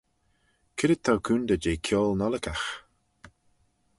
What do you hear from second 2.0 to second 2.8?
Nollickagh?